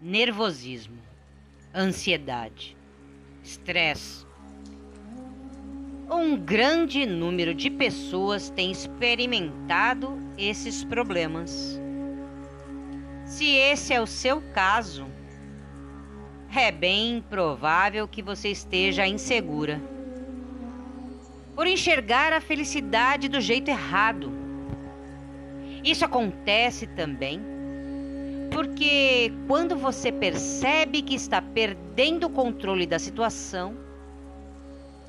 nervosismo, 0.00 0.98
ansiedade, 1.74 2.76
estresse. 3.42 4.26
Um 6.10 6.36
grande 6.36 7.06
número 7.06 7.54
de 7.54 7.70
pessoas 7.70 8.50
tem 8.50 8.70
experimentado 8.70 10.18
esses 10.36 10.84
problemas. 10.84 11.80
Se 13.24 13.46
esse 13.46 13.92
é 13.92 14.00
o 14.00 14.06
seu 14.06 14.40
caso, 14.52 15.06
é 16.54 16.70
bem 16.70 17.24
provável 17.28 18.06
que 18.06 18.22
você 18.22 18.50
esteja 18.50 19.06
insegura 19.06 19.80
por 21.54 21.66
enxergar 21.66 22.32
a 22.34 22.40
felicidade 22.40 23.28
do 23.28 23.40
jeito 23.40 23.70
errado. 23.70 24.30
Isso 25.82 26.04
acontece 26.04 26.86
também 26.86 27.55
porque 28.52 29.32
quando 29.46 29.76
você 29.76 30.10
percebe 30.10 31.02
que 31.02 31.14
está 31.14 31.40
perdendo 31.40 32.26
o 32.26 32.30
controle 32.30 32.86
da 32.86 32.98
situação, 32.98 33.76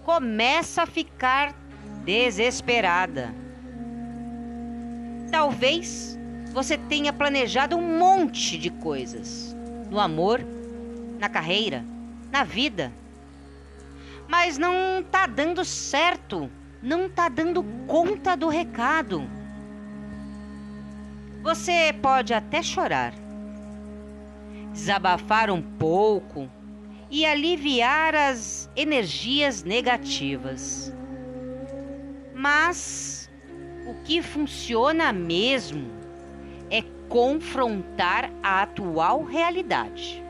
começa 0.03 0.83
a 0.83 0.87
ficar 0.87 1.53
desesperada. 2.05 3.33
Talvez 5.29 6.17
você 6.53 6.77
tenha 6.77 7.11
planejado 7.11 7.75
um 7.75 7.97
monte 7.99 8.57
de 8.57 8.69
coisas 8.69 9.55
no 9.89 9.99
amor, 9.99 10.41
na 11.19 11.29
carreira, 11.29 11.83
na 12.31 12.43
vida. 12.43 12.91
Mas 14.27 14.57
não 14.57 15.03
tá 15.03 15.27
dando 15.27 15.63
certo, 15.63 16.49
não 16.81 17.09
tá 17.09 17.29
dando 17.29 17.63
conta 17.85 18.35
do 18.35 18.47
recado. 18.47 19.23
Você 21.43 21.93
pode 22.01 22.33
até 22.33 22.61
chorar, 22.61 23.13
desabafar 24.77 25.49
um 25.49 25.59
pouco 25.59 26.47
e 27.09 27.25
aliviar 27.25 28.13
as 28.13 28.69
energias 28.75 29.63
negativas. 29.63 30.93
Mas 32.35 33.27
o 33.87 33.95
que 34.03 34.21
funciona 34.21 35.11
mesmo 35.11 35.89
é 36.69 36.83
confrontar 37.09 38.29
a 38.43 38.61
atual 38.61 39.23
realidade. 39.23 40.23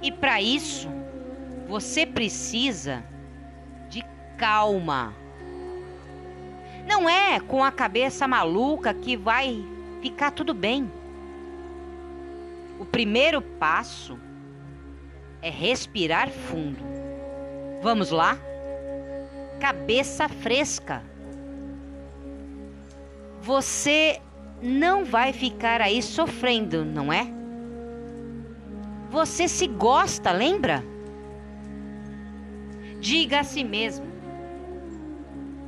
E 0.00 0.12
para 0.12 0.40
isso, 0.40 0.88
você 1.68 2.06
precisa 2.06 3.02
de 3.88 4.04
calma. 4.38 5.12
Não 6.86 7.10
é 7.10 7.40
com 7.40 7.64
a 7.64 7.72
cabeça 7.72 8.28
maluca 8.28 8.94
que 8.94 9.16
vai 9.16 9.64
ficar 10.00 10.30
tudo 10.30 10.54
bem. 10.54 11.01
O 12.78 12.84
primeiro 12.84 13.40
passo 13.40 14.18
é 15.40 15.50
respirar 15.50 16.30
fundo. 16.30 16.82
Vamos 17.82 18.10
lá? 18.10 18.38
Cabeça 19.60 20.28
fresca. 20.28 21.02
Você 23.40 24.20
não 24.60 25.04
vai 25.04 25.32
ficar 25.32 25.80
aí 25.80 26.02
sofrendo, 26.02 26.84
não 26.84 27.12
é? 27.12 27.26
Você 29.10 29.48
se 29.48 29.66
gosta, 29.66 30.30
lembra? 30.32 30.84
Diga 33.00 33.40
a 33.40 33.44
si 33.44 33.64
mesmo 33.64 34.12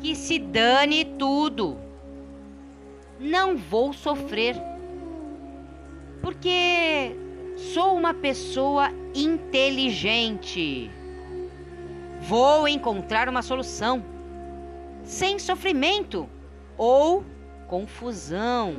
que 0.05 0.15
se 0.15 0.39
dane 0.39 1.03
tudo. 1.19 1.79
Não 3.19 3.57
vou 3.57 3.95
sofrer. 3.95 4.55
Porque 6.25 7.15
sou 7.75 7.95
uma 7.95 8.15
pessoa 8.15 8.89
inteligente. 9.15 10.91
Vou 12.23 12.67
encontrar 12.67 13.29
uma 13.29 13.43
solução 13.43 14.03
sem 15.03 15.39
sofrimento 15.39 16.27
ou 16.79 17.23
confusão. 17.69 18.75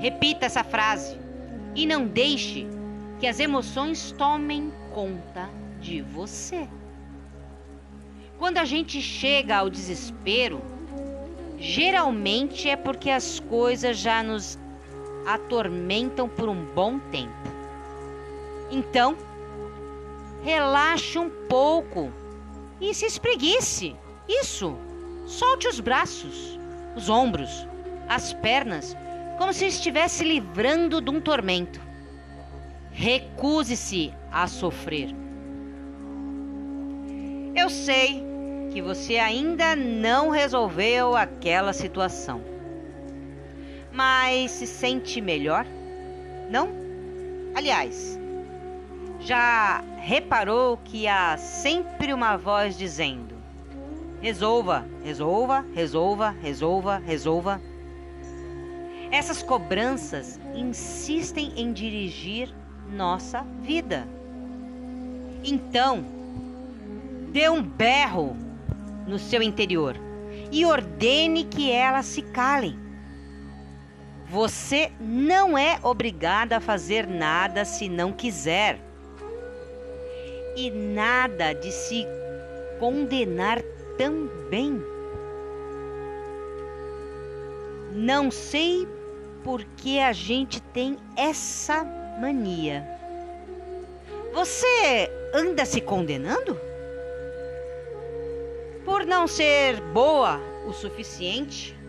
Repita 0.00 0.44
essa 0.44 0.62
frase 0.62 1.16
e 1.74 1.86
não 1.86 2.06
deixe 2.06 2.66
que 3.18 3.26
as 3.26 3.40
emoções 3.40 4.12
tomem 4.12 4.70
conta 4.94 5.48
de 5.80 6.02
você. 6.02 6.68
Quando 8.38 8.58
a 8.58 8.66
gente 8.66 9.00
chega 9.00 9.56
ao 9.56 9.70
desespero, 9.70 10.60
geralmente 11.58 12.68
é 12.68 12.76
porque 12.76 13.08
as 13.08 13.40
coisas 13.40 13.96
já 13.96 14.22
nos 14.22 14.58
atormentam 15.26 16.28
por 16.28 16.48
um 16.48 16.64
bom 16.64 16.98
tempo. 16.98 17.32
Então, 18.70 19.16
relaxe 20.42 21.18
um 21.18 21.30
pouco 21.48 22.10
e 22.80 22.94
se 22.94 23.06
espreguice. 23.06 23.96
Isso. 24.28 24.76
Solte 25.26 25.68
os 25.68 25.78
braços, 25.78 26.58
os 26.96 27.08
ombros, 27.08 27.66
as 28.08 28.32
pernas, 28.32 28.96
como 29.38 29.52
se 29.52 29.66
estivesse 29.66 30.24
livrando 30.24 31.00
de 31.00 31.10
um 31.10 31.20
tormento. 31.20 31.80
Recuse-se 32.90 34.12
a 34.30 34.46
sofrer. 34.46 35.14
Eu 37.54 37.70
sei 37.70 38.22
que 38.72 38.82
você 38.82 39.18
ainda 39.18 39.76
não 39.76 40.30
resolveu 40.30 41.14
aquela 41.14 41.72
situação, 41.72 42.40
mas 43.92 44.50
se 44.50 44.66
sente 44.66 45.20
melhor? 45.20 45.66
Não? 46.50 46.68
Aliás, 47.54 48.18
já 49.20 49.82
reparou 49.98 50.78
que 50.78 51.06
há 51.06 51.36
sempre 51.36 52.12
uma 52.12 52.36
voz 52.36 52.76
dizendo: 52.76 53.34
resolva, 54.20 54.86
resolva, 55.04 55.64
resolva, 55.74 56.30
resolva, 56.42 56.98
resolva? 56.98 57.60
Essas 59.10 59.42
cobranças 59.42 60.40
insistem 60.54 61.52
em 61.56 61.72
dirigir 61.72 62.48
nossa 62.90 63.44
vida. 63.60 64.08
Então, 65.44 66.04
dê 67.30 67.48
um 67.48 67.62
berro 67.62 68.36
no 69.06 69.18
seu 69.18 69.42
interior 69.42 69.96
e 70.50 70.64
ordene 70.64 71.44
que 71.44 71.70
elas 71.70 72.06
se 72.06 72.22
calem. 72.22 72.81
Você 74.32 74.90
não 74.98 75.58
é 75.58 75.78
obrigada 75.82 76.56
a 76.56 76.60
fazer 76.60 77.06
nada 77.06 77.66
se 77.66 77.86
não 77.86 78.10
quiser. 78.10 78.80
E 80.56 80.70
nada 80.70 81.52
de 81.52 81.70
se 81.70 82.06
condenar 82.80 83.60
também. 83.98 84.82
Não 87.92 88.30
sei 88.30 88.88
por 89.44 89.62
que 89.76 90.00
a 90.00 90.14
gente 90.14 90.62
tem 90.62 90.96
essa 91.14 91.84
mania. 92.18 92.88
Você 94.32 95.10
anda 95.34 95.66
se 95.66 95.82
condenando? 95.82 96.58
Por 98.82 99.04
não 99.04 99.26
ser 99.26 99.78
boa 99.92 100.40
o 100.66 100.72
suficiente? 100.72 101.81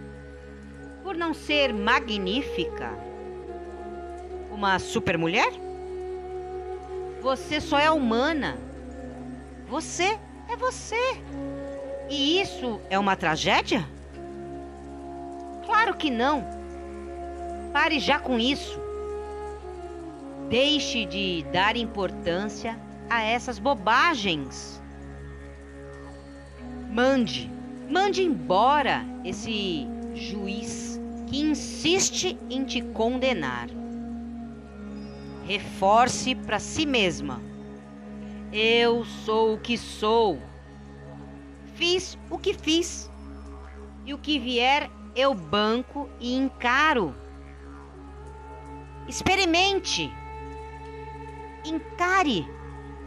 Por 1.03 1.17
não 1.17 1.33
ser 1.33 1.73
magnífica? 1.73 2.97
Uma 4.49 4.79
supermulher? 4.79 5.51
Você 7.21 7.59
só 7.59 7.77
é 7.77 7.91
humana. 7.91 8.57
Você 9.67 10.17
é 10.49 10.55
você. 10.55 11.21
E 12.09 12.39
isso 12.39 12.79
é 12.89 12.97
uma 12.97 13.17
tragédia? 13.17 13.85
Claro 15.65 15.93
que 15.95 16.09
não. 16.09 16.45
Pare 17.73 17.99
já 17.99 18.17
com 18.17 18.39
isso. 18.39 18.79
Deixe 20.49 21.05
de 21.05 21.45
dar 21.51 21.75
importância 21.75 22.79
a 23.09 23.21
essas 23.21 23.59
bobagens. 23.59 24.81
Mande, 26.89 27.51
mande 27.89 28.23
embora 28.23 29.03
esse 29.25 29.87
juiz 30.13 30.92
que 31.33 31.41
insiste 31.41 32.37
em 32.47 32.63
te 32.63 32.79
condenar. 32.79 33.67
Reforce 35.47 36.35
para 36.35 36.59
si 36.59 36.85
mesma. 36.85 37.41
Eu 38.51 39.03
sou 39.03 39.55
o 39.55 39.57
que 39.57 39.75
sou. 39.75 40.39
Fiz 41.73 42.19
o 42.29 42.37
que 42.37 42.53
fiz. 42.53 43.09
E 44.05 44.13
o 44.13 44.17
que 44.19 44.37
vier 44.37 44.91
eu 45.15 45.33
banco 45.33 46.07
e 46.19 46.35
encaro. 46.35 47.15
Experimente. 49.07 50.13
Encare 51.65 52.47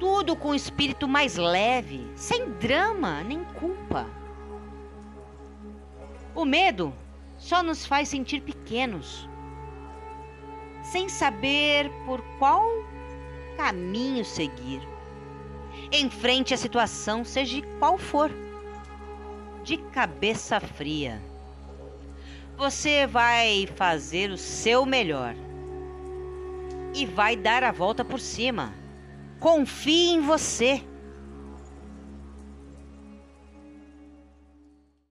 tudo 0.01 0.35
com 0.35 0.49
o 0.49 0.55
espírito 0.57 1.07
mais 1.07 1.37
leve, 1.37 2.11
sem 2.17 2.51
drama 2.55 3.23
nem 3.23 3.45
culpa. 3.45 4.05
O 6.35 6.45
medo 6.45 6.93
só 7.39 7.63
nos 7.63 7.87
faz 7.87 8.09
sentir 8.09 8.41
pequenos. 8.43 9.29
sem 10.83 11.09
saber 11.09 11.91
por 12.05 12.23
qual 12.39 12.63
caminho 13.57 14.25
seguir. 14.25 14.81
Enfrente 15.93 16.55
a 16.55 16.57
situação, 16.57 17.25
seja 17.25 17.61
qual 17.79 17.99
for, 17.99 18.31
de 19.65 19.79
cabeça 19.79 20.61
fria. 20.61 21.21
Você 22.57 23.07
vai 23.07 23.67
fazer 23.75 24.31
o 24.31 24.39
seu 24.39 24.87
melhor 24.87 25.35
e 26.95 27.05
vai 27.05 27.37
dar 27.37 27.65
a 27.65 27.73
volta 27.73 28.05
por 28.05 28.21
cima. 28.21 28.73
Confie 29.41 30.15
em 30.15 30.21
você. 30.21 30.83